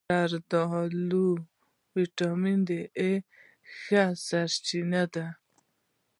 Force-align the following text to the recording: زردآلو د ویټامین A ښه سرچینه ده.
زردآلو 0.29 1.27
د 1.41 1.43
ویټامین 1.95 2.61
A 3.07 3.09
ښه 3.79 4.03
سرچینه 4.27 5.03
ده. 5.13 5.25